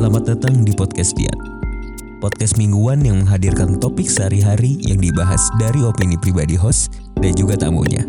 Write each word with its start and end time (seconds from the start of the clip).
Selamat 0.00 0.32
datang 0.32 0.64
di 0.64 0.72
Podcast 0.72 1.12
Dian. 1.12 1.36
Podcast 2.24 2.56
mingguan 2.56 3.04
yang 3.04 3.20
menghadirkan 3.20 3.76
topik 3.76 4.08
sehari-hari 4.08 4.80
yang 4.80 4.96
dibahas 4.96 5.52
dari 5.60 5.84
opini 5.84 6.16
pribadi 6.16 6.56
host 6.56 6.96
dan 7.20 7.36
juga 7.36 7.60
tamunya. 7.60 8.00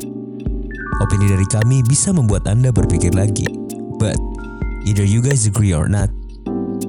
Opini 1.03 1.27
dari 1.27 1.43
kami 1.51 1.83
bisa 1.83 2.15
membuat 2.15 2.47
Anda 2.47 2.71
berpikir 2.71 3.11
lagi. 3.11 3.43
But, 3.99 4.15
either 4.87 5.03
you 5.03 5.19
guys 5.19 5.43
agree 5.43 5.75
or 5.75 5.91
not, 5.91 6.07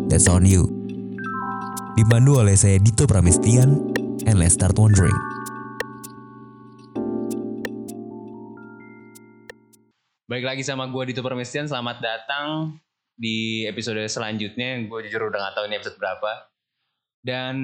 that's 0.06 0.30
on 0.30 0.46
you. 0.46 0.70
Dipandu 1.98 2.38
oleh 2.38 2.54
saya 2.54 2.78
Dito 2.78 3.02
Pramestian, 3.02 3.98
and 4.30 4.38
let's 4.38 4.54
start 4.54 4.78
wondering. 4.78 5.18
Balik 10.30 10.46
lagi 10.46 10.62
sama 10.62 10.86
gue 10.86 11.10
Dito 11.10 11.26
Permestian, 11.26 11.66
selamat 11.66 11.98
datang 11.98 12.78
di 13.22 13.62
episode 13.70 14.02
selanjutnya. 14.10 14.82
Gue 14.90 15.06
jujur 15.06 15.30
udah 15.30 15.38
gak 15.38 15.54
tahu 15.54 15.70
ini 15.70 15.78
episode 15.78 15.98
berapa. 16.02 16.50
Dan 17.22 17.54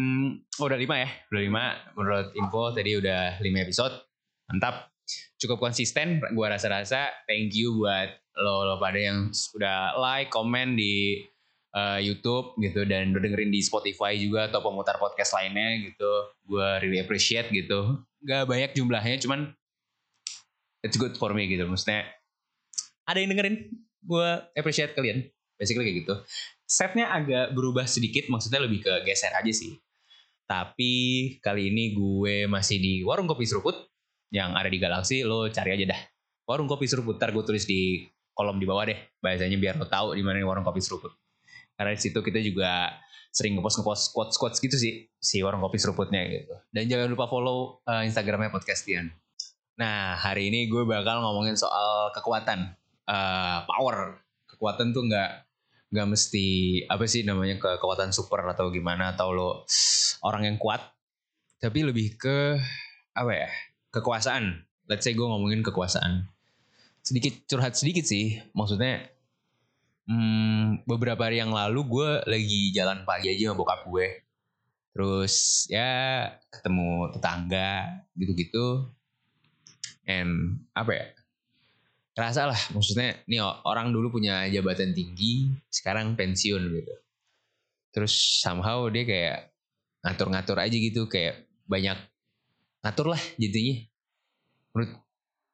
oh, 0.62 0.70
udah 0.70 0.78
lima 0.78 1.02
ya, 1.02 1.10
udah 1.34 1.42
lima. 1.42 1.64
Menurut 1.98 2.30
info 2.38 2.70
tadi 2.70 2.94
udah 2.94 3.42
lima 3.42 3.66
episode. 3.66 4.06
Mantap, 4.46 4.94
cukup 5.42 5.58
konsisten. 5.58 6.22
Gue 6.22 6.46
rasa-rasa 6.46 7.10
thank 7.26 7.58
you 7.58 7.82
buat 7.82 8.14
lo, 8.38 8.62
lo 8.70 8.78
pada 8.78 9.02
yang 9.02 9.34
sudah 9.34 9.98
like, 9.98 10.30
komen 10.30 10.78
di 10.78 11.26
uh, 11.74 11.98
YouTube 11.98 12.54
gitu 12.62 12.86
dan 12.86 13.10
udah 13.10 13.18
dengerin 13.18 13.50
di 13.50 13.58
Spotify 13.58 14.14
juga 14.14 14.46
atau 14.46 14.62
pemutar 14.62 14.94
podcast 15.02 15.34
lainnya 15.34 15.90
gitu. 15.90 16.10
Gue 16.46 16.68
really 16.86 17.02
appreciate 17.02 17.50
gitu. 17.50 17.98
Gak 18.22 18.46
banyak 18.46 18.78
jumlahnya, 18.78 19.18
cuman 19.26 19.50
it's 20.86 20.94
good 20.94 21.18
for 21.18 21.34
me 21.34 21.50
gitu. 21.50 21.66
Maksudnya 21.66 22.06
ada 23.10 23.18
yang 23.18 23.34
dengerin 23.34 23.74
gue 24.06 24.28
appreciate 24.54 24.94
kalian 24.94 25.26
basically 25.58 25.84
kayak 25.90 25.98
gitu. 26.06 26.14
Setnya 26.64 27.10
agak 27.10 27.52
berubah 27.52 27.84
sedikit 27.84 28.30
maksudnya 28.30 28.62
lebih 28.62 28.86
ke 28.86 28.92
geser 29.04 29.34
aja 29.34 29.52
sih. 29.52 29.76
Tapi 30.48 30.92
kali 31.44 31.68
ini 31.68 31.92
gue 31.92 32.48
masih 32.48 32.80
di 32.80 33.04
warung 33.04 33.28
kopi 33.28 33.44
seruput 33.44 33.76
yang 34.32 34.56
ada 34.56 34.70
di 34.70 34.80
Galaxy 34.80 35.26
lo 35.26 35.50
cari 35.52 35.76
aja 35.76 35.92
dah. 35.92 36.00
Warung 36.48 36.70
kopi 36.70 36.88
seruput 36.88 37.20
ntar 37.20 37.36
gue 37.36 37.44
tulis 37.44 37.68
di 37.68 38.08
kolom 38.32 38.56
di 38.56 38.64
bawah 38.64 38.88
deh 38.88 38.96
bahasanya 39.20 39.58
biar 39.60 39.76
lo 39.76 39.90
tahu 39.90 40.16
di 40.16 40.24
mana 40.24 40.40
warung 40.46 40.64
kopi 40.64 40.80
seruput. 40.80 41.12
Karena 41.76 41.92
di 41.92 42.00
situ 42.00 42.22
kita 42.24 42.40
juga 42.40 42.96
sering 43.28 43.60
ngepost 43.60 43.84
ngepost 43.84 44.04
quotes 44.16 44.36
quotes 44.40 44.58
gitu 44.62 44.72
sih 44.80 45.04
si 45.20 45.44
warung 45.44 45.60
kopi 45.60 45.76
seruputnya 45.76 46.24
gitu. 46.32 46.56
Dan 46.72 46.88
jangan 46.88 47.12
lupa 47.12 47.28
follow 47.28 47.84
uh, 47.84 48.06
instagramnya 48.06 48.48
podcastian 48.48 49.12
nah 49.78 50.18
hari 50.18 50.50
ini 50.50 50.66
gue 50.66 50.82
bakal 50.82 51.22
ngomongin 51.22 51.54
soal 51.54 52.10
kekuatan 52.10 52.74
uh, 53.06 53.62
power. 53.64 54.18
Kekuatan 54.50 54.90
tuh 54.90 55.06
nggak 55.06 55.47
nggak 55.88 56.08
mesti 56.08 56.46
apa 56.84 57.08
sih 57.08 57.24
namanya 57.24 57.56
ke 57.56 57.80
kekuatan 57.80 58.12
super 58.12 58.44
atau 58.44 58.68
gimana 58.68 59.16
atau 59.16 59.32
lo 59.32 59.50
orang 60.20 60.44
yang 60.52 60.56
kuat 60.60 60.84
tapi 61.58 61.80
lebih 61.82 62.20
ke 62.20 62.60
apa 63.16 63.32
ya 63.34 63.50
kekuasaan. 63.90 64.62
Let's 64.88 65.04
say 65.04 65.12
gue 65.12 65.24
ngomongin 65.24 65.64
kekuasaan. 65.64 66.28
Sedikit 67.02 67.44
curhat 67.48 67.76
sedikit 67.76 68.04
sih 68.04 68.40
maksudnya 68.52 69.08
hmm, 70.08 70.84
beberapa 70.88 71.28
hari 71.28 71.40
yang 71.40 71.52
lalu 71.52 71.84
gue 71.88 72.10
lagi 72.28 72.72
jalan 72.72 73.04
pagi 73.08 73.32
aja 73.32 73.52
sama 73.52 73.58
bokap 73.58 73.80
gue. 73.88 74.06
Terus 74.92 75.66
ya 75.72 75.90
ketemu 76.52 77.16
tetangga 77.16 78.04
gitu-gitu. 78.16 78.92
And 80.08 80.64
apa 80.72 80.90
ya 80.92 81.06
rasa 82.18 82.50
lah 82.50 82.60
maksudnya 82.74 83.22
nih 83.30 83.38
orang 83.62 83.94
dulu 83.94 84.18
punya 84.18 84.50
jabatan 84.50 84.90
tinggi 84.90 85.54
sekarang 85.70 86.18
pensiun 86.18 86.62
gitu. 86.74 86.94
Terus 87.94 88.42
somehow 88.42 88.90
dia 88.90 89.04
kayak 89.06 89.38
ngatur-ngatur 90.02 90.58
aja 90.58 90.76
gitu 90.76 91.06
kayak 91.06 91.46
banyak 91.70 91.98
ngatur 92.82 93.14
lah 93.14 93.22
jadinya. 93.38 93.76
Menurut 94.74 94.92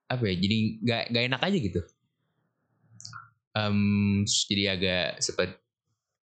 apa 0.04 0.22
ya 0.28 0.34
jadi 0.36 0.56
nggak 0.80 1.02
nggak 1.12 1.24
enak 1.28 1.40
aja 1.44 1.58
gitu. 1.58 1.80
Um, 3.54 4.24
jadi 4.26 4.74
agak 4.74 5.22
sepet 5.22 5.62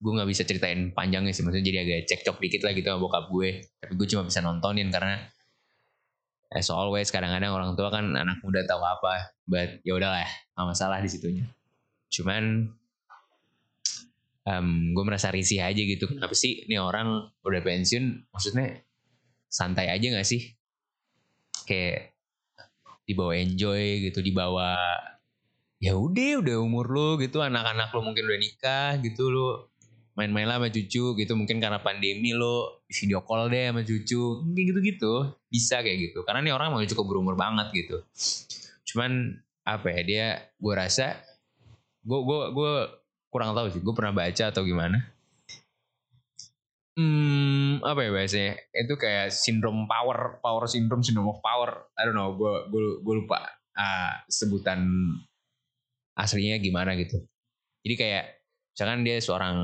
gue 0.02 0.12
nggak 0.12 0.30
bisa 0.34 0.44
ceritain 0.44 0.90
panjangnya 0.92 1.32
sih 1.32 1.46
maksudnya 1.46 1.64
jadi 1.70 1.80
agak 1.86 2.00
cekcok 2.10 2.42
dikit 2.42 2.62
lah 2.66 2.74
gitu 2.74 2.90
sama 2.90 3.00
bokap 3.06 3.26
gue. 3.30 3.50
Tapi 3.78 3.94
gue 3.94 4.08
cuma 4.10 4.26
bisa 4.26 4.42
nontonin 4.42 4.90
karena 4.90 5.22
as 6.52 6.68
always 6.68 7.08
kadang-kadang 7.08 7.56
orang 7.56 7.80
tua 7.80 7.88
kan 7.88 8.12
anak 8.12 8.44
muda 8.44 8.68
tahu 8.68 8.84
apa 8.84 9.32
but 9.48 9.80
ya 9.88 9.96
udahlah 9.96 10.28
nggak 10.56 10.68
masalah 10.68 11.00
di 11.00 11.08
situnya. 11.08 11.48
Cuman 12.12 12.68
um, 14.44 14.68
gue 14.92 15.04
merasa 15.08 15.32
risih 15.32 15.64
aja 15.64 15.80
gitu. 15.80 16.12
Kenapa 16.12 16.36
sih 16.36 16.68
ini 16.68 16.76
orang 16.76 17.32
udah 17.42 17.62
pensiun 17.64 18.36
maksudnya 18.36 18.84
santai 19.48 19.88
aja 19.88 20.06
nggak 20.12 20.28
sih? 20.28 20.52
Kayak 21.64 22.12
dibawa 23.08 23.34
enjoy 23.40 24.12
gitu 24.12 24.20
dibawa 24.20 24.78
ya 25.82 25.98
udah 25.98 26.46
udah 26.46 26.56
umur 26.62 26.94
lo 26.94 27.10
gitu 27.18 27.42
anak-anak 27.42 27.90
lo 27.92 28.06
mungkin 28.06 28.30
udah 28.30 28.40
nikah 28.40 28.92
gitu 29.02 29.34
lo 29.34 29.71
main-main 30.16 30.48
lah 30.48 30.60
sama 30.60 30.68
cucu 30.68 31.04
gitu. 31.16 31.34
Mungkin 31.36 31.58
karena 31.64 31.80
pandemi 31.80 32.36
lo 32.36 32.84
video 32.92 33.24
call 33.24 33.48
deh 33.48 33.72
sama 33.72 33.82
cucu. 33.88 34.22
Kayak 34.52 34.66
gitu-gitu. 34.76 35.14
Bisa 35.48 35.80
kayak 35.80 35.98
gitu. 36.12 36.20
Karena 36.28 36.44
nih 36.44 36.54
orang 36.56 36.76
mau 36.76 36.84
cukup 36.84 37.06
berumur 37.08 37.36
banget 37.40 37.72
gitu. 37.76 38.04
Cuman 38.92 39.40
apa 39.62 39.88
ya 39.94 40.02
dia 40.02 40.28
gue 40.58 40.74
rasa 40.74 41.22
gue 42.02 42.20
gue 42.26 42.40
gue 42.58 42.74
kurang 43.30 43.54
tahu 43.54 43.70
sih 43.70 43.78
gue 43.78 43.94
pernah 43.94 44.14
baca 44.14 44.44
atau 44.50 44.66
gimana. 44.66 44.98
Hmm 46.98 47.80
apa 47.80 48.04
ya 48.04 48.10
bahasanya? 48.12 48.54
Itu 48.76 49.00
kayak 49.00 49.32
sindrom 49.32 49.88
power 49.88 50.42
power 50.44 50.68
syndrome 50.68 51.06
syndrome 51.06 51.32
of 51.32 51.40
power. 51.40 51.88
I 51.96 52.04
don't 52.04 52.18
know 52.18 52.36
gue 52.36 52.68
gue 52.68 52.82
gue 53.00 53.16
lupa 53.24 53.48
uh, 53.78 54.14
sebutan 54.28 54.84
aslinya 56.18 56.60
gimana 56.60 56.98
gitu. 57.00 57.24
Jadi 57.82 57.96
kayak 57.96 58.26
misalkan 58.82 59.06
dia 59.06 59.22
seorang 59.22 59.58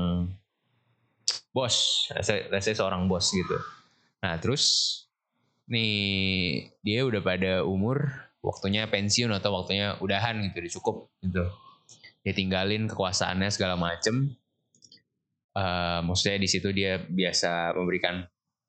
bos 1.50 2.06
saya 2.22 2.74
seorang 2.78 3.10
bos 3.10 3.34
gitu. 3.34 3.58
Nah 4.22 4.38
terus 4.38 4.94
nih 5.66 6.70
dia 6.86 7.02
udah 7.02 7.18
pada 7.18 7.66
umur 7.66 8.14
waktunya 8.38 8.86
pensiun 8.86 9.34
atau 9.34 9.58
waktunya 9.58 9.98
udahan 9.98 10.38
gitu 10.46 10.62
udah 10.62 10.72
cukup 10.78 10.96
gitu. 11.18 11.50
Dia 12.22 12.30
tinggalin 12.30 12.86
kekuasaannya 12.86 13.50
segala 13.50 13.74
macem. 13.74 14.38
Uh, 15.50 15.98
maksudnya 16.06 16.38
di 16.38 16.46
situ 16.46 16.70
dia 16.70 17.02
biasa 17.02 17.74
memberikan 17.74 18.22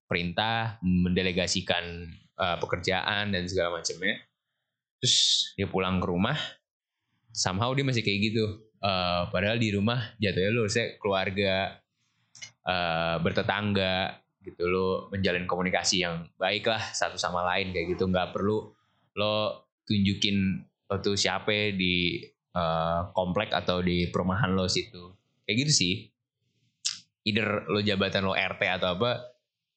perintah 0.10 0.82
mendelegasikan 0.82 2.10
uh, 2.42 2.58
pekerjaan 2.58 3.30
dan 3.30 3.46
segala 3.46 3.78
macamnya 3.78 4.18
terus 4.98 5.54
dia 5.54 5.70
pulang 5.70 6.02
ke 6.02 6.10
rumah 6.10 6.34
somehow 7.30 7.70
dia 7.78 7.86
masih 7.86 8.02
kayak 8.02 8.34
gitu 8.34 8.69
uh, 8.84 9.30
padahal 9.32 9.58
di 9.60 9.70
rumah 9.76 10.16
jatuhnya 10.20 10.52
lo 10.52 10.68
saya 10.68 10.96
keluarga 11.00 11.80
uh, 12.68 13.16
bertetangga 13.24 14.20
gitu 14.44 14.66
lo 14.72 14.88
menjalin 15.12 15.44
komunikasi 15.44 16.04
yang 16.04 16.26
baik 16.40 16.68
lah 16.68 16.80
satu 16.80 17.20
sama 17.20 17.44
lain 17.56 17.72
kayak 17.76 17.96
gitu. 17.96 18.08
Nggak 18.08 18.36
perlu 18.36 18.72
lo 19.20 19.36
tunjukin 19.84 20.64
lo 20.90 20.96
tuh 21.04 21.20
siapa 21.20 21.76
di 21.76 22.24
uh, 22.56 23.12
komplek 23.14 23.54
atau 23.54 23.84
di 23.84 24.08
perumahan 24.10 24.56
lo 24.56 24.66
situ. 24.66 25.12
Kayak 25.46 25.68
gitu 25.68 25.72
sih. 25.74 25.94
Either 27.28 27.68
lo 27.68 27.84
jabatan 27.84 28.26
lo 28.26 28.34
RT 28.34 28.62
atau 28.80 28.96
apa 28.96 29.12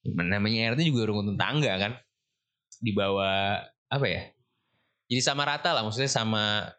namanya 0.07 0.73
RT 0.73 0.89
juga 0.89 1.11
rukun 1.11 1.35
tetangga 1.35 1.75
kan. 1.77 1.93
Di 2.83 2.91
bawah 2.95 3.61
apa 3.93 4.07
ya 4.09 4.23
jadi 5.13 5.21
sama 5.21 5.45
rata 5.45 5.77
lah 5.77 5.85
maksudnya 5.85 6.09
sama 6.09 6.73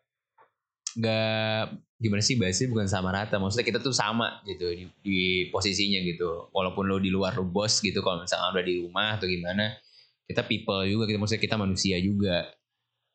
nggak 0.97 1.61
gimana 2.03 2.19
sih 2.19 2.35
bahasanya 2.35 2.69
bukan 2.75 2.87
sama 2.91 3.09
rata 3.15 3.39
maksudnya 3.39 3.63
kita 3.63 3.79
tuh 3.79 3.95
sama 3.95 4.43
gitu 4.43 4.67
di, 4.75 4.85
di 4.99 5.19
posisinya 5.47 6.03
gitu. 6.03 6.51
Walaupun 6.51 6.83
lo 6.91 6.99
di 6.99 7.07
luar 7.07 7.39
lo 7.39 7.47
bos 7.47 7.79
gitu 7.79 8.03
kalau 8.03 8.19
misalnya 8.27 8.59
udah 8.59 8.65
di 8.67 8.75
rumah 8.83 9.15
atau 9.15 9.25
gimana 9.31 9.79
kita 10.27 10.43
people 10.43 10.83
juga 10.83 11.07
kita 11.07 11.17
maksudnya 11.19 11.43
kita 11.47 11.55
manusia 11.55 11.95
juga 12.03 12.51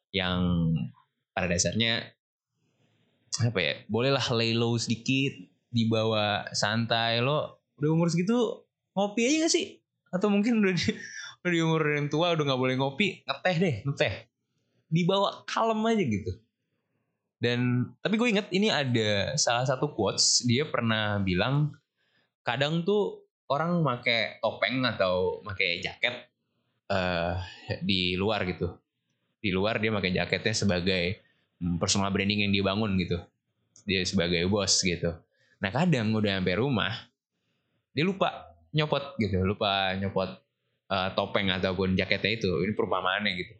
yang 0.08 0.73
pada 1.37 1.52
dasarnya 1.52 2.17
apa 3.44 3.61
ya 3.61 3.75
bolehlah 3.93 4.25
lay 4.32 4.56
low 4.56 4.73
sedikit 4.81 5.37
di 5.69 5.84
bawah 5.84 6.49
santai. 6.56 7.20
Lo 7.20 7.61
udah 7.76 7.91
umur 7.93 8.08
segitu 8.08 8.64
ngopi 8.96 9.29
aja 9.29 9.46
gak 9.46 9.52
sih? 9.52 9.67
Atau 10.08 10.32
mungkin 10.32 10.64
udah 10.64 10.73
di, 10.73 10.88
udah 11.44 11.52
di 11.52 11.61
umur 11.61 11.82
yang 11.93 12.08
tua 12.08 12.32
udah 12.32 12.44
nggak 12.49 12.61
boleh 12.61 12.75
ngopi 12.81 13.23
ngeteh 13.29 13.56
deh 13.61 13.76
ngeteh. 13.84 14.12
Dibawa 14.88 15.44
kalem 15.44 15.84
aja 15.84 16.00
gitu 16.00 16.32
dan 17.38 17.90
tapi 18.02 18.19
gue 18.19 18.29
inget 18.35 18.50
ini 18.50 18.67
ada 18.67 19.38
salah 19.38 19.62
satu 19.62 19.94
quotes 19.94 20.43
dia 20.43 20.67
pernah 20.67 21.23
bilang 21.23 21.70
kadang 22.43 22.82
tuh 22.82 23.29
orang 23.46 23.79
make 23.81 24.43
topeng 24.43 24.82
atau 24.82 25.40
make 25.46 25.79
jaket 25.79 26.29
uh, 26.90 27.38
di 27.81 28.19
luar 28.19 28.43
gitu. 28.44 28.75
Di 29.38 29.55
luar 29.55 29.79
dia 29.79 29.94
pakai 29.94 30.11
jaketnya 30.11 30.55
sebagai 30.55 31.23
personal 31.79 32.11
branding 32.11 32.49
yang 32.49 32.52
dibangun 32.52 32.99
gitu. 32.99 33.23
Dia 33.87 34.02
sebagai 34.02 34.44
bos 34.50 34.82
gitu. 34.82 35.14
Nah 35.62 35.70
kadang 35.70 36.12
udah 36.14 36.43
sampai 36.43 36.56
rumah 36.58 36.93
dia 37.94 38.05
lupa 38.06 38.55
nyopot 38.70 39.17
gitu 39.19 39.43
lupa 39.43 39.96
nyopot 39.96 40.31
uh, 40.93 41.08
topeng 41.14 41.55
ataupun 41.55 41.94
jaketnya 41.94 42.34
itu. 42.34 42.50
Ini 42.67 42.73
perumpamaannya 42.75 43.32
gitu. 43.38 43.55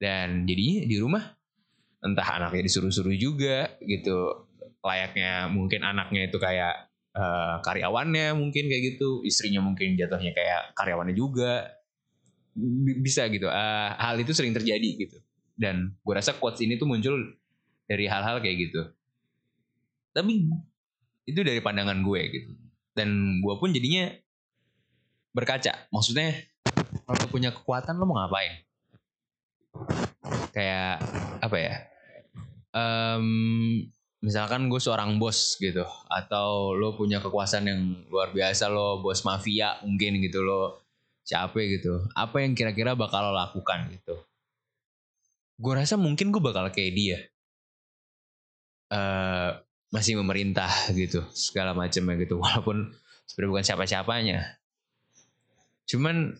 Dan 0.00 0.48
jadinya 0.48 0.82
di 0.88 0.96
rumah 0.98 1.24
entah 2.02 2.26
anaknya 2.26 2.66
disuruh-suruh 2.66 3.14
juga 3.14 3.70
gitu. 3.80 4.50
Layaknya 4.82 5.46
mungkin 5.46 5.86
anaknya 5.86 6.26
itu 6.26 6.36
kayak 6.42 6.90
uh, 7.14 7.62
karyawannya 7.62 8.34
mungkin 8.34 8.66
kayak 8.66 8.98
gitu. 8.98 9.22
Istrinya 9.22 9.62
mungkin 9.62 9.94
jatuhnya 9.94 10.34
kayak 10.34 10.74
karyawannya 10.74 11.14
juga. 11.14 11.70
Bisa 12.98 13.30
gitu. 13.30 13.46
Uh, 13.46 13.90
hal 13.96 14.18
itu 14.18 14.34
sering 14.34 14.52
terjadi 14.52 14.90
gitu. 14.98 15.18
Dan 15.54 15.94
gue 16.02 16.14
rasa 16.14 16.34
quotes 16.34 16.58
ini 16.66 16.74
tuh 16.74 16.90
muncul 16.90 17.14
dari 17.86 18.10
hal-hal 18.10 18.42
kayak 18.42 18.56
gitu. 18.68 18.82
Tapi 20.12 20.50
itu 21.30 21.40
dari 21.46 21.62
pandangan 21.62 22.02
gue 22.02 22.20
gitu. 22.34 22.50
Dan 22.92 23.40
gue 23.40 23.54
pun 23.56 23.70
jadinya 23.70 24.10
berkaca. 25.30 25.86
Maksudnya 25.94 26.34
kalau 27.06 27.30
punya 27.30 27.54
kekuatan 27.54 27.94
lo 27.96 28.04
mau 28.10 28.18
ngapain? 28.18 28.66
Kayak 30.52 31.00
apa 31.40 31.56
ya 31.56 31.91
um, 32.72 33.26
misalkan 34.22 34.68
gue 34.68 34.80
seorang 34.80 35.16
bos 35.16 35.56
gitu 35.58 35.84
atau 36.08 36.72
lo 36.76 36.94
punya 36.94 37.18
kekuasaan 37.18 37.66
yang 37.66 37.82
luar 38.08 38.30
biasa 38.30 38.70
lo 38.70 39.02
bos 39.02 39.26
mafia 39.26 39.80
mungkin 39.82 40.22
gitu 40.22 40.42
lo 40.44 40.82
siapa 41.22 41.58
gitu 41.62 42.02
apa 42.18 42.42
yang 42.42 42.54
kira-kira 42.58 42.98
bakal 42.98 43.30
lo 43.30 43.32
lakukan 43.36 43.88
gitu? 43.94 44.18
Gue 45.62 45.72
rasa 45.78 45.94
mungkin 45.94 46.34
gue 46.34 46.42
bakal 46.42 46.66
kayak 46.74 46.94
dia. 46.96 47.18
Uh, 48.92 49.56
masih 49.92 50.20
memerintah 50.20 50.68
gitu 50.92 51.20
segala 51.32 51.72
macamnya 51.76 52.16
gitu 52.20 52.40
walaupun 52.40 52.92
sebenarnya 53.28 53.50
bukan 53.52 53.64
siapa-siapanya. 53.64 54.38
Cuman 55.84 56.36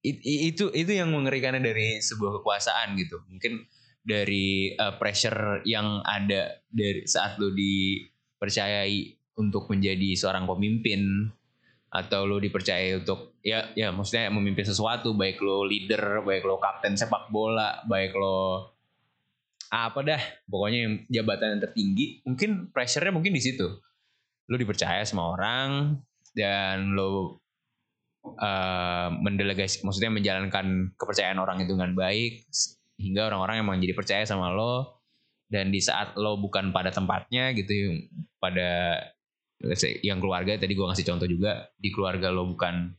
itu 0.00 0.72
itu 0.72 0.92
yang 0.96 1.12
mengerikannya 1.12 1.60
dari 1.60 2.00
sebuah 2.00 2.40
kekuasaan 2.40 2.96
gitu. 2.96 3.20
Mungkin 3.28 3.68
dari 4.00 4.74
uh, 4.74 4.96
pressure 4.96 5.60
yang 5.68 6.00
ada 6.02 6.64
dari 6.68 7.04
saat 7.04 7.36
lo 7.36 7.52
dipercayai 7.52 9.16
untuk 9.36 9.68
menjadi 9.68 10.16
seorang 10.16 10.48
pemimpin 10.48 11.28
atau 11.90 12.22
lo 12.22 12.38
dipercaya 12.38 13.02
untuk 13.02 13.34
ya 13.42 13.74
ya 13.74 13.90
maksudnya 13.90 14.30
memimpin 14.30 14.62
sesuatu 14.62 15.12
baik 15.18 15.42
lo 15.42 15.66
leader 15.66 16.22
baik 16.22 16.46
lo 16.46 16.62
kapten 16.62 16.94
sepak 16.94 17.34
bola 17.34 17.82
baik 17.90 18.14
lo 18.14 18.78
apa 19.70 20.02
dah 20.02 20.22
pokoknya 20.50 20.78
yang 20.82 20.94
jabatan 21.06 21.58
yang 21.58 21.62
tertinggi 21.62 22.06
mungkin 22.26 22.50
pressure-nya 22.74 23.14
mungkin 23.14 23.34
di 23.34 23.42
situ. 23.42 23.66
Lo 24.50 24.58
dipercaya 24.58 25.06
sama 25.06 25.30
orang 25.30 25.94
dan 26.34 26.98
lo 26.98 27.38
uh, 28.38 29.08
mendelegasi 29.14 29.86
maksudnya 29.86 30.10
menjalankan 30.10 30.94
kepercayaan 30.98 31.38
orang 31.38 31.62
itu 31.62 31.74
dengan 31.78 31.94
baik 31.94 32.50
hingga 33.00 33.32
orang-orang 33.32 33.64
emang 33.64 33.76
jadi 33.80 33.96
percaya 33.96 34.24
sama 34.28 34.52
lo. 34.52 35.00
Dan 35.50 35.74
di 35.74 35.82
saat 35.82 36.14
lo 36.14 36.38
bukan 36.38 36.70
pada 36.70 36.94
tempatnya 36.94 37.50
gitu 37.58 37.98
pada 38.38 39.02
yang 40.06 40.22
keluarga 40.22 40.54
tadi 40.54 40.78
gue 40.78 40.86
ngasih 40.86 41.04
contoh 41.10 41.26
juga 41.26 41.66
di 41.74 41.90
keluarga 41.90 42.30
lo 42.30 42.46
bukan 42.54 42.94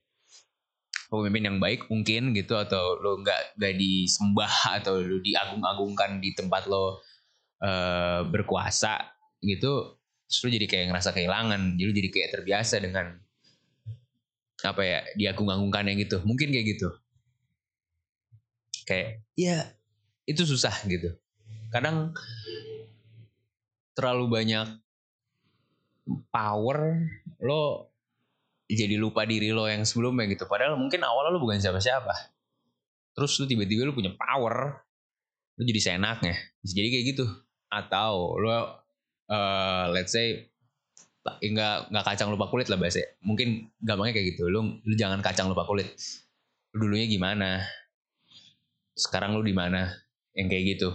pemimpin 1.07 1.47
yang 1.47 1.57
baik 1.63 1.87
mungkin 1.87 2.35
gitu 2.35 2.59
atau 2.59 2.99
lo 2.99 3.23
nggak 3.23 3.55
nggak 3.55 3.73
disembah 3.79 4.51
atau 4.83 4.99
lo 4.99 5.23
diagung-agungkan 5.23 6.19
di 6.19 6.35
tempat 6.35 6.67
lo 6.67 6.99
uh, 7.63 8.27
berkuasa 8.27 8.99
gitu 9.39 9.97
terus 10.27 10.51
jadi 10.51 10.67
kayak 10.67 10.85
ngerasa 10.91 11.11
kehilangan 11.11 11.75
jadi 11.75 11.91
jadi 11.91 12.09
kayak 12.11 12.29
terbiasa 12.35 12.83
dengan 12.83 13.15
apa 14.61 14.81
ya 14.85 14.99
diagung-agungkannya 15.17 15.97
gitu 15.97 16.21
mungkin 16.23 16.53
kayak 16.53 16.77
gitu. 16.77 16.89
Kayak 18.85 19.25
ya 19.33 19.73
itu 20.25 20.41
susah 20.45 20.73
gitu. 20.85 21.13
Kadang 21.71 22.13
terlalu 23.95 24.25
banyak 24.27 24.67
power 26.31 26.79
lo 27.43 27.91
jadi 28.71 28.95
lupa 28.95 29.27
diri 29.27 29.51
lo 29.51 29.67
yang 29.67 29.83
sebelumnya 29.83 30.31
gitu. 30.31 30.47
Padahal 30.47 30.79
mungkin 30.79 31.03
awalnya 31.03 31.35
lo 31.35 31.39
bukan 31.43 31.59
siapa-siapa. 31.59 32.33
Terus 33.11 33.31
lo 33.39 33.45
tiba-tiba 33.47 33.87
lo 33.87 33.93
punya 33.95 34.15
power 34.15 34.79
lo 35.59 35.61
jadi 35.61 35.79
seenaknya. 35.79 36.35
Jadi 36.63 36.87
kayak 36.87 37.05
gitu. 37.15 37.25
Atau 37.67 38.39
lo 38.39 38.51
uh, 39.27 39.85
let's 39.91 40.15
say 40.15 40.47
nggak 41.21 41.93
nggak 41.93 42.05
kacang 42.05 42.33
lupa 42.33 42.49
kulit 42.49 42.65
lah 42.65 42.81
bahasa 42.81 43.05
mungkin 43.21 43.69
gampangnya 43.83 44.17
kayak 44.17 44.27
gitu. 44.35 44.47
Lu 44.47 44.79
lu 44.81 44.93
jangan 44.95 45.19
kacang 45.19 45.51
lupa 45.51 45.67
kulit. 45.67 45.91
Lu 46.73 46.87
dulunya 46.87 47.07
gimana? 47.11 47.61
Sekarang 48.95 49.35
lu 49.35 49.43
di 49.43 49.55
mana 49.55 49.91
yang 50.35 50.47
kayak 50.47 50.77
gitu. 50.77 50.89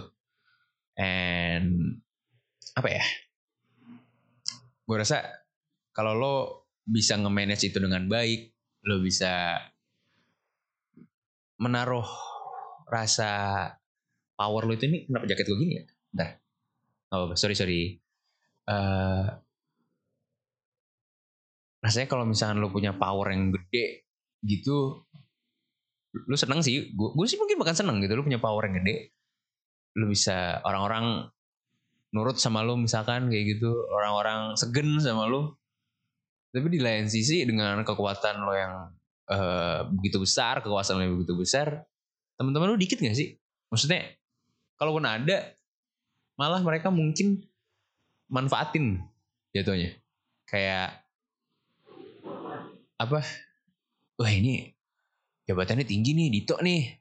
And 0.97 2.01
apa 2.73 2.89
ya? 2.89 3.03
Gue 4.87 4.97
rasa 4.97 5.25
kalau 5.93 6.13
lo 6.17 6.35
bisa 6.87 7.19
nge-manage 7.19 7.69
itu 7.69 7.77
dengan 7.77 8.07
baik 8.07 8.53
lo 8.87 9.03
bisa 9.03 9.59
menaruh 11.59 12.07
rasa 12.87 13.67
power 14.37 14.63
lo 14.63 14.71
itu 14.77 14.87
ini 14.87 15.09
kenapa 15.09 15.25
jaket 15.27 15.45
gue 15.49 15.57
gini 15.59 15.73
ya? 15.81 15.85
Bentar. 16.13 16.29
Oh, 17.11 17.33
sorry 17.35 17.55
sorry. 17.57 17.99
Uh, 18.67 19.27
rasanya 21.83 22.07
kalau 22.07 22.25
misalnya 22.27 22.61
lo 22.61 22.71
punya 22.71 22.95
power 22.95 23.31
yang 23.31 23.51
gede 23.53 24.07
gitu 24.45 25.03
lu 26.17 26.37
seneng 26.39 26.63
sih. 26.63 26.93
Gue 26.95 27.25
sih 27.27 27.37
mungkin 27.37 27.59
bahkan 27.59 27.75
seneng 27.75 27.99
gitu 27.99 28.15
lu 28.15 28.25
punya 28.25 28.39
power 28.39 28.65
yang 28.69 28.81
gede 28.81 29.16
lu 29.97 30.13
bisa 30.13 30.61
orang-orang 30.61 31.25
nurut 32.13 32.37
sama 32.37 32.61
lu 32.61 32.77
misalkan 32.77 33.27
kayak 33.27 33.57
gitu. 33.57 33.73
Orang-orang 33.89 34.53
segen 34.55 35.01
sama 35.01 35.25
lu. 35.25 35.51
Tapi 36.53 36.67
di 36.71 36.79
lain 36.79 37.09
sisi 37.11 37.43
dengan 37.43 37.81
kekuatan 37.83 38.35
lo 38.41 38.53
yang 38.55 38.73
uh, 39.29 39.85
begitu 39.99 40.21
besar 40.23 40.63
kekuasaan 40.63 40.97
lo 40.97 41.03
yang 41.03 41.15
begitu 41.19 41.35
besar 41.37 41.85
teman-teman 42.37 42.73
lu 42.73 42.79
dikit 42.79 43.01
gak 43.01 43.17
sih? 43.17 43.35
Maksudnya 43.73 44.05
kalaupun 44.77 45.03
ada 45.03 45.57
malah 46.37 46.61
mereka 46.61 46.93
mungkin 46.93 47.41
manfaatin 48.29 49.01
jatuhnya. 49.51 49.97
Kayak 50.47 51.03
apa? 52.97 53.19
Wah 54.17 54.31
ini 54.33 54.73
jabatannya 55.45 55.85
tinggi 55.85 56.17
nih 56.17 56.27
Dito 56.33 56.57
nih 56.57 56.96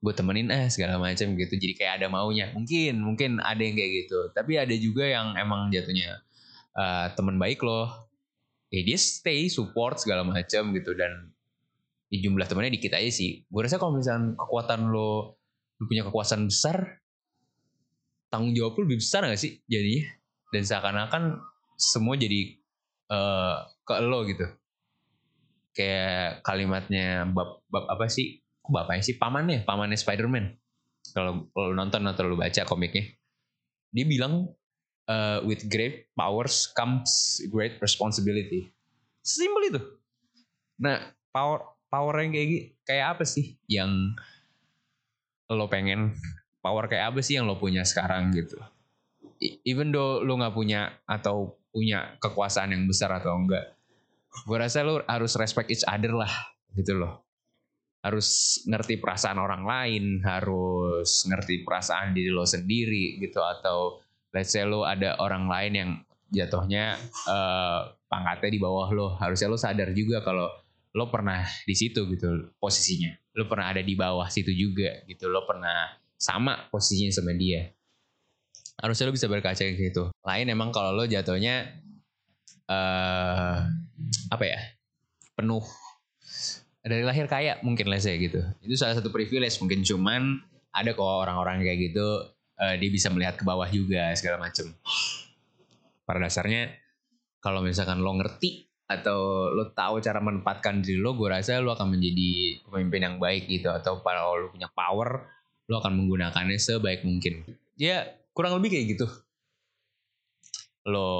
gue 0.00 0.12
temenin 0.16 0.48
ah 0.48 0.66
segala 0.72 0.96
macam 0.96 1.36
gitu. 1.36 1.54
Jadi 1.60 1.76
kayak 1.76 2.00
ada 2.00 2.06
maunya. 2.08 2.48
Mungkin 2.56 3.04
mungkin 3.04 3.30
ada 3.44 3.60
yang 3.60 3.76
kayak 3.76 3.92
gitu. 4.04 4.32
Tapi 4.32 4.56
ada 4.56 4.72
juga 4.74 5.04
yang 5.04 5.36
emang 5.36 5.68
jatuhnya 5.68 6.24
uh, 6.72 7.12
teman 7.12 7.36
baik 7.36 7.60
loh. 7.60 8.08
Ya 8.72 8.80
dia 8.80 8.96
stay 8.96 9.52
support 9.52 10.00
segala 10.00 10.24
macam 10.24 10.72
gitu. 10.72 10.96
Dan 10.96 11.36
di 12.08 12.24
jumlah 12.24 12.48
temannya 12.48 12.80
dikit 12.80 12.96
aja 12.96 13.12
sih. 13.12 13.44
Gue 13.46 13.68
rasa 13.68 13.76
kalau 13.76 13.94
misalnya 14.00 14.34
kekuatan 14.40 14.88
lo 14.88 15.36
lo 15.80 15.84
punya 15.88 16.04
kekuasaan 16.04 16.44
besar 16.48 17.00
tanggung 18.28 18.52
jawab 18.52 18.76
lo 18.76 18.80
lebih 18.84 19.00
besar 19.00 19.24
gak 19.24 19.40
sih 19.40 19.58
jadi 19.64 20.06
dan 20.52 20.62
seakan-akan 20.62 21.40
semua 21.80 22.14
jadi 22.20 22.56
uh, 23.12 23.68
ke 23.84 23.94
lo 24.00 24.24
gitu. 24.24 24.46
Kayak 25.76 26.42
kalimatnya 26.42 27.28
bab 27.30 27.62
bab 27.68 27.84
apa 27.88 28.10
sih 28.10 28.42
kok 28.60 28.72
bapaknya 28.72 29.02
sih 29.04 29.16
pamannya? 29.16 29.64
Pamannya 29.64 29.98
Spider-Man. 29.98 30.46
Kalau 31.10 31.50
lo 31.50 31.72
nonton 31.74 32.06
atau 32.06 32.28
lo 32.28 32.36
baca 32.38 32.62
komiknya. 32.64 33.10
Dia 33.90 34.04
bilang 34.06 34.46
uh, 35.10 35.42
with 35.42 35.66
great 35.66 36.12
powers 36.14 36.70
comes 36.72 37.40
great 37.50 37.80
responsibility. 37.82 38.70
Simpel 39.24 39.62
itu. 39.74 39.80
Nah 40.78 41.12
power 41.34 41.66
power 41.90 42.14
yang 42.22 42.32
kayak 42.36 42.78
kayak 42.86 43.06
apa 43.18 43.24
sih 43.26 43.58
yang 43.66 44.14
lo 45.50 45.66
pengen? 45.66 46.14
Power 46.60 46.86
kayak 46.86 47.16
apa 47.16 47.20
sih 47.24 47.40
yang 47.40 47.48
lo 47.48 47.56
punya 47.58 47.82
sekarang 47.82 48.30
gitu? 48.36 48.60
Even 49.64 49.90
though 49.90 50.20
lo 50.20 50.36
nggak 50.36 50.54
punya 50.54 51.00
atau 51.08 51.56
punya 51.70 52.18
kekuasaan 52.20 52.74
yang 52.74 52.84
besar 52.84 53.14
atau 53.14 53.34
enggak 53.34 53.80
gue 54.46 54.56
rasa 54.56 54.86
lo 54.86 55.02
harus 55.06 55.34
respect 55.34 55.74
each 55.74 55.86
other 55.86 56.14
lah 56.14 56.30
gitu 56.78 56.94
loh 56.98 57.26
harus 58.00 58.60
ngerti 58.64 58.96
perasaan 58.96 59.36
orang 59.36 59.62
lain 59.68 60.24
harus 60.24 61.28
ngerti 61.28 61.62
perasaan 61.64 62.16
diri 62.16 62.32
lo 62.32 62.48
sendiri 62.48 63.20
gitu. 63.20 63.40
Atau 63.44 64.00
let's 64.32 64.52
say 64.52 64.64
lo 64.64 64.88
ada 64.88 65.20
orang 65.20 65.46
lain 65.46 65.72
yang 65.76 65.90
jatuhnya 66.30 66.96
uh, 67.28 67.92
pangkatnya 68.08 68.50
di 68.56 68.60
bawah 68.60 68.88
lo. 68.92 69.06
Harusnya 69.20 69.48
lo 69.52 69.58
sadar 69.60 69.92
juga 69.92 70.24
kalau 70.24 70.48
lo 70.90 71.04
pernah 71.12 71.44
di 71.68 71.74
situ 71.76 72.08
gitu 72.08 72.56
posisinya. 72.56 73.12
Lo 73.36 73.46
pernah 73.46 73.70
ada 73.70 73.82
di 73.84 73.94
bawah 73.94 74.26
situ 74.32 74.50
juga 74.50 75.04
gitu. 75.04 75.28
Lo 75.28 75.44
pernah 75.44 75.92
sama 76.16 76.68
posisinya 76.72 77.12
sama 77.12 77.36
dia. 77.36 77.68
Harusnya 78.80 79.08
lo 79.08 79.14
bisa 79.14 79.28
berkaca 79.28 79.60
kayak 79.60 79.76
gitu 79.76 80.08
lain 80.30 80.46
emang 80.52 80.70
kalau 80.70 80.94
lo 80.94 81.04
jatuhnya 81.04 81.82
eh 82.70 83.58
apa 84.30 84.44
ya 84.46 84.60
penuh 85.34 85.64
dari 86.80 87.04
lahir 87.04 87.28
kaya 87.28 87.60
mungkin 87.60 87.92
lah 87.92 88.00
saya 88.00 88.16
gitu. 88.16 88.40
Itu 88.64 88.74
salah 88.76 88.96
satu 88.96 89.12
privilege 89.12 89.60
mungkin 89.60 89.84
cuman 89.84 90.40
ada 90.72 90.96
kok 90.96 91.04
orang-orang 91.04 91.60
kayak 91.60 91.92
gitu 91.92 92.06
eh, 92.56 92.74
dia 92.80 92.90
bisa 92.90 93.12
melihat 93.12 93.36
ke 93.36 93.44
bawah 93.44 93.68
juga 93.68 94.12
segala 94.16 94.40
macem. 94.40 94.72
Pada 96.08 96.24
dasarnya 96.24 96.72
kalau 97.40 97.60
misalkan 97.60 98.00
lo 98.00 98.16
ngerti 98.16 98.68
atau 98.90 99.52
lo 99.54 99.70
tahu 99.70 100.02
cara 100.02 100.18
menempatkan 100.18 100.82
diri 100.82 100.98
lo 100.98 101.14
gue 101.14 101.30
rasa 101.30 101.62
lo 101.62 101.78
akan 101.78 101.94
menjadi 101.94 102.58
pemimpin 102.66 103.06
yang 103.06 103.16
baik 103.22 103.46
gitu 103.46 103.70
atau 103.70 104.02
kalau 104.02 104.34
lo 104.34 104.46
punya 104.50 104.66
power 104.66 105.30
lo 105.70 105.78
akan 105.78 105.92
menggunakannya 105.94 106.58
sebaik 106.58 107.06
mungkin. 107.06 107.44
Ya 107.78 108.08
kurang 108.34 108.58
lebih 108.58 108.74
kayak 108.74 108.86
gitu. 108.96 109.06
Lo 110.88 111.10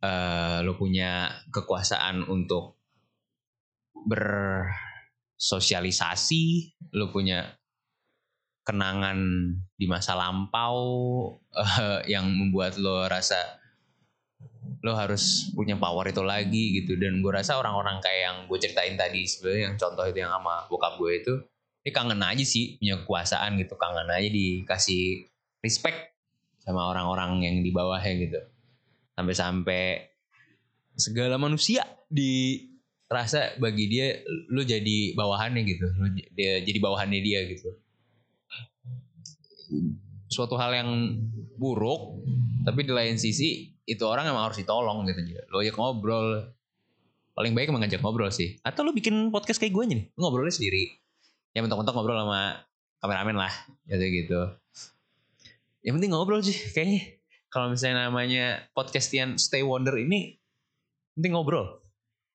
eh 0.00 0.58
lo 0.64 0.74
punya 0.74 1.30
kekuasaan 1.52 2.26
untuk 2.28 2.79
bersosialisasi 4.06 6.42
lo 6.96 7.12
punya 7.12 7.60
kenangan 8.64 9.18
di 9.74 9.86
masa 9.88 10.14
lampau 10.14 10.78
eh, 11.50 12.02
yang 12.12 12.30
membuat 12.30 12.78
lo 12.78 13.08
rasa 13.08 13.60
lo 14.80 14.96
harus 14.96 15.52
punya 15.52 15.76
power 15.76 16.08
itu 16.08 16.24
lagi 16.24 16.80
gitu. 16.80 16.96
Dan 16.96 17.20
gue 17.20 17.32
rasa 17.32 17.60
orang-orang 17.60 18.00
kayak 18.00 18.20
yang 18.20 18.36
gue 18.48 18.58
ceritain 18.60 18.96
tadi 18.96 19.28
sebenarnya 19.28 19.62
yang 19.72 19.76
contoh 19.76 20.04
itu 20.08 20.18
yang 20.24 20.32
sama 20.32 20.64
bokap 20.72 20.96
gue 20.96 21.12
itu 21.20 21.34
dia 21.80 21.96
kangen 21.96 22.20
aja 22.20 22.44
sih 22.44 22.80
punya 22.80 22.96
kekuasaan 23.04 23.60
gitu. 23.60 23.76
Kangen 23.76 24.08
aja 24.08 24.28
dikasih 24.28 25.28
respect 25.60 26.16
sama 26.60 26.92
orang-orang 26.92 27.44
yang 27.44 27.56
di 27.60 27.72
bawahnya 27.72 28.12
gitu. 28.20 28.40
Sampai-sampai 29.16 30.08
segala 30.96 31.36
manusia 31.36 31.84
dirasa 33.10 33.58
bagi 33.58 33.90
dia 33.90 34.22
lu 34.54 34.62
jadi 34.62 35.18
bawahannya 35.18 35.66
gitu. 35.66 35.82
Lu 35.98 36.14
dia 36.14 36.62
jadi 36.62 36.78
bawahannya 36.78 37.18
dia 37.18 37.42
gitu. 37.50 37.74
Suatu 40.30 40.54
hal 40.54 40.78
yang 40.78 41.18
buruk 41.58 42.22
tapi 42.62 42.86
di 42.86 42.94
lain 42.94 43.18
sisi 43.18 43.74
itu 43.82 44.06
orang 44.06 44.30
emang 44.30 44.46
harus 44.46 44.62
ditolong 44.62 45.02
gitu 45.10 45.42
lo 45.50 45.58
ajak 45.58 45.74
ngobrol. 45.74 46.54
Paling 47.34 47.50
baik 47.50 47.74
emang 47.74 47.82
ngajak 47.82 47.98
ngobrol 47.98 48.30
sih. 48.30 48.62
Atau 48.62 48.86
lu 48.86 48.94
bikin 48.94 49.34
podcast 49.34 49.58
kayak 49.58 49.74
gue 49.74 49.84
nih. 49.90 50.00
Lu 50.14 50.22
ngobrolnya 50.22 50.54
sendiri. 50.54 50.94
Ya 51.50 51.66
mentok-mentok 51.66 51.90
ngobrol 51.98 52.14
sama 52.14 52.62
kameramen 53.02 53.34
lah 53.34 53.50
gitu 53.90 54.06
gitu. 54.06 54.40
Yang 55.82 55.94
penting 55.98 56.10
ngobrol 56.14 56.46
sih 56.46 56.54
kayaknya. 56.70 57.18
Kalau 57.50 57.74
misalnya 57.74 58.06
namanya 58.06 58.70
podcastian 58.70 59.34
Stay 59.34 59.66
Wonder 59.66 59.98
ini 59.98 60.38
penting 61.18 61.34
ngobrol 61.34 61.82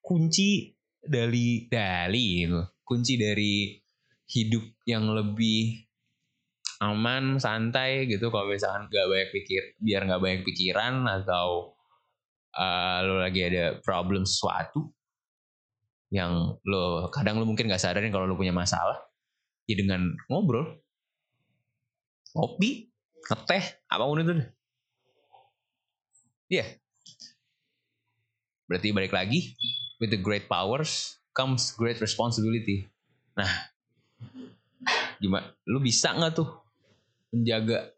kunci 0.05 0.69
dari 1.01 1.65
dari 1.65 2.45
kunci 2.85 3.17
dari 3.17 3.74
hidup 4.29 4.85
yang 4.85 5.09
lebih 5.09 5.81
aman 6.85 7.41
santai 7.41 8.05
gitu 8.05 8.29
kalau 8.29 8.53
misalkan 8.53 8.85
gak 8.93 9.07
banyak 9.09 9.29
pikir 9.33 9.62
biar 9.81 10.05
nggak 10.05 10.21
banyak 10.21 10.41
pikiran 10.45 11.07
atau 11.07 11.74
uh, 12.53 13.00
lo 13.01 13.24
lagi 13.24 13.41
ada 13.47 13.79
problem 13.81 14.27
sesuatu 14.27 14.93
yang 16.13 16.53
lo 16.62 17.09
kadang 17.09 17.41
lo 17.41 17.47
mungkin 17.50 17.65
nggak 17.65 17.81
sadarin 17.81 18.13
kalau 18.13 18.29
lo 18.29 18.38
punya 18.38 18.53
masalah 18.53 19.01
ya 19.65 19.74
dengan 19.74 20.13
ngobrol 20.29 20.77
kopi 22.35 22.91
ngeteh 23.25 23.89
apa 23.89 24.03
pun 24.05 24.21
itu 24.21 24.33
deh 24.38 24.50
Iya. 26.50 26.65
Berarti 28.69 28.89
balik 28.93 29.13
lagi, 29.13 29.53
with 29.99 30.11
the 30.11 30.19
great 30.19 30.47
powers 30.51 31.19
comes 31.35 31.75
great 31.75 31.99
responsibility. 31.99 32.87
Nah, 33.35 33.51
gimana? 35.19 35.51
Lu 35.67 35.83
bisa 35.83 36.15
nggak 36.15 36.33
tuh 36.35 36.49
menjaga 37.35 37.91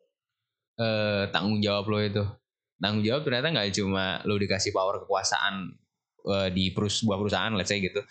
eh, 0.82 1.24
tanggung 1.30 1.62
jawab 1.62 1.86
lo 1.90 1.98
itu? 2.02 2.26
Tanggung 2.78 3.06
jawab 3.06 3.22
ternyata 3.26 3.54
nggak 3.54 3.70
cuma 3.78 4.22
lo 4.26 4.38
dikasih 4.38 4.74
power 4.74 5.06
kekuasaan 5.06 5.78
eh, 6.26 6.50
di 6.54 6.74
perus 6.74 7.06
sebuah 7.06 7.18
perusahaan, 7.22 7.54
let's 7.54 7.70
say 7.70 7.78
gitu, 7.78 8.02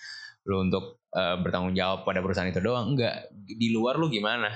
lo 0.47 0.63
untuk 0.63 1.03
eh, 1.11 1.37
bertanggung 1.43 1.75
jawab 1.75 2.07
pada 2.07 2.23
perusahaan 2.23 2.51
itu 2.51 2.63
doang. 2.63 2.95
Enggak, 2.95 3.31
di 3.35 3.75
luar 3.75 3.99
lo 3.99 4.07
gimana? 4.07 4.51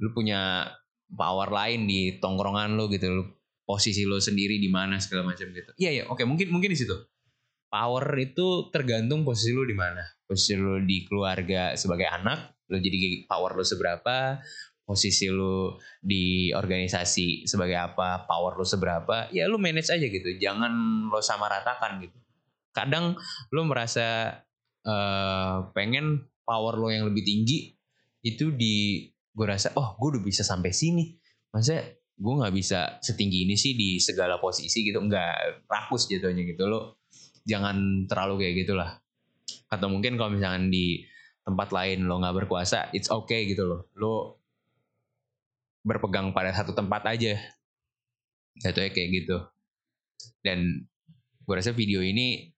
Lu 0.00 0.14
punya 0.16 0.68
power 1.08 1.48
lain 1.48 1.88
di 1.88 2.16
tongkrongan 2.20 2.76
lo 2.76 2.88
gitu, 2.88 3.08
lu 3.08 3.24
posisi 3.68 4.08
lo 4.08 4.16
sendiri 4.16 4.56
di 4.56 4.72
mana 4.72 4.96
segala 4.96 5.28
macam 5.28 5.52
gitu. 5.52 5.76
Iya 5.76 5.90
ya, 5.92 6.04
oke 6.08 6.24
mungkin 6.24 6.48
mungkin 6.48 6.72
di 6.72 6.78
situ. 6.80 6.96
Power 7.68 8.04
itu 8.16 8.72
tergantung 8.72 9.22
posisi 9.28 9.52
lo 9.52 9.64
di 9.68 9.76
mana. 9.76 10.00
Posisi 10.24 10.56
lo 10.56 10.80
di 10.80 11.04
keluarga 11.04 11.76
sebagai 11.76 12.08
anak, 12.08 12.64
lo 12.72 12.76
jadi 12.80 13.28
power 13.28 13.56
lo 13.56 13.64
seberapa. 13.64 14.40
Posisi 14.88 15.28
lo 15.28 15.76
di 16.00 16.48
organisasi 16.48 17.44
sebagai 17.44 17.76
apa, 17.76 18.24
power 18.24 18.56
lo 18.56 18.64
seberapa. 18.64 19.28
Ya 19.28 19.44
lo 19.44 19.60
manage 19.60 19.92
aja 19.92 20.06
gitu. 20.08 20.32
Jangan 20.40 20.72
lo 21.12 21.20
sama 21.20 21.52
ratakan 21.52 22.00
gitu. 22.00 22.16
Kadang 22.72 23.20
lo 23.52 23.62
merasa 23.68 24.32
eh, 24.88 25.56
pengen 25.76 26.24
power 26.48 26.80
lo 26.80 26.88
yang 26.88 27.04
lebih 27.12 27.20
tinggi 27.20 27.76
itu 28.24 28.48
di 28.56 29.04
gue 29.12 29.46
rasa 29.46 29.76
oh 29.76 29.94
gue 30.00 30.18
udah 30.18 30.22
bisa 30.24 30.42
sampai 30.42 30.74
sini 30.74 31.14
masa 31.54 31.78
gue 32.18 32.34
nggak 32.34 32.54
bisa 32.56 32.98
setinggi 32.98 33.46
ini 33.46 33.54
sih 33.54 33.78
di 33.78 34.02
segala 34.02 34.42
posisi 34.42 34.82
gitu 34.82 34.98
nggak 34.98 35.68
rakus 35.70 36.10
jatuhnya 36.10 36.42
gitu 36.42 36.66
lo 36.66 36.98
jangan 37.48 38.04
terlalu 38.04 38.44
kayak 38.44 38.54
gitulah. 38.68 38.90
Atau 39.72 39.88
mungkin 39.88 40.20
kalau 40.20 40.36
misalkan 40.36 40.68
di 40.68 41.00
tempat 41.48 41.72
lain 41.72 42.04
lo 42.04 42.20
nggak 42.20 42.44
berkuasa 42.44 42.92
it's 42.92 43.08
okay 43.08 43.48
gitu 43.48 43.64
loh. 43.64 43.88
Lo 43.96 44.36
berpegang 45.80 46.36
pada 46.36 46.52
satu 46.52 46.76
tempat 46.76 47.08
aja. 47.08 47.40
Jatuhnya 48.60 48.92
kayak 48.92 49.08
gitu. 49.24 49.36
Dan 50.44 50.84
gue 51.48 51.54
rasa 51.56 51.72
video 51.72 52.04
ini 52.04 52.52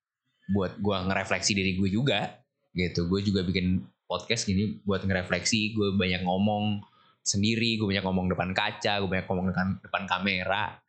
buat 0.50 0.82
gue 0.82 0.96
ngerefleksi 1.06 1.54
diri 1.54 1.78
gue 1.78 1.88
juga 1.94 2.42
gitu. 2.74 3.06
Gue 3.06 3.22
juga 3.22 3.46
bikin 3.46 3.86
podcast 4.10 4.42
gini 4.42 4.82
buat 4.82 5.06
ngerefleksi 5.06 5.78
gue 5.78 5.94
banyak 5.94 6.26
ngomong 6.26 6.82
sendiri 7.22 7.78
gue 7.78 7.86
banyak 7.86 8.02
ngomong 8.02 8.26
depan 8.32 8.50
kaca 8.50 8.98
gue 8.98 9.06
banyak 9.06 9.26
ngomong 9.30 9.46
depan 9.54 9.68
depan 9.86 10.02
kamera. 10.10 10.82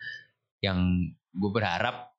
Yang 0.57 1.13
gue 1.37 1.51
berharap 1.53 2.10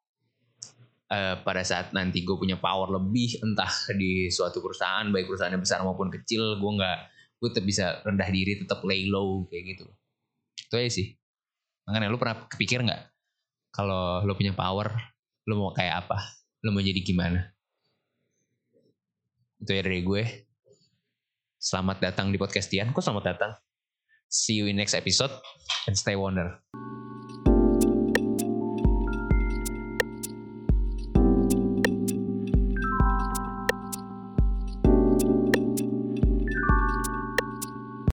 eh, 1.12 1.37
pada 1.45 1.61
saat 1.61 1.92
nanti 1.92 2.25
gue 2.25 2.37
punya 2.40 2.57
power 2.57 2.88
lebih 2.88 3.45
entah 3.45 3.71
di 3.92 4.33
suatu 4.33 4.64
perusahaan 4.64 5.04
baik 5.12 5.28
perusahaan 5.28 5.52
besar 5.61 5.85
maupun 5.85 6.09
kecil 6.09 6.57
gue 6.57 6.73
nggak 6.81 6.99
gue 7.42 7.49
tetap 7.52 7.66
bisa 7.66 7.85
rendah 8.07 8.28
diri 8.33 8.57
tetap 8.64 8.81
lay 8.88 9.07
low 9.12 9.45
kayak 9.52 9.76
gitu. 9.76 9.87
Itu 10.57 10.75
aja 10.81 10.90
sih. 10.90 11.12
Makanya 11.85 12.09
lu 12.09 12.16
pernah 12.16 12.49
kepikir 12.49 12.81
nggak 12.81 13.02
kalau 13.75 14.25
lu 14.25 14.33
punya 14.33 14.57
power 14.57 14.88
lu 15.45 15.59
mau 15.59 15.75
kayak 15.76 16.07
apa? 16.07 16.19
Lu 16.64 16.71
mau 16.73 16.81
jadi 16.81 17.02
gimana? 17.02 17.50
Itu 19.59 19.75
ya 19.75 19.83
dari 19.83 20.00
gue. 20.02 20.23
Selamat 21.62 22.02
datang 22.02 22.35
di 22.35 22.38
podcast 22.42 22.71
Tian 22.71 22.90
kok 22.90 23.02
selamat 23.02 23.25
datang? 23.35 23.52
See 24.26 24.59
you 24.59 24.66
in 24.66 24.81
next 24.81 24.99
episode 24.99 25.31
and 25.87 25.95
stay 25.95 26.19
wonder 26.19 26.59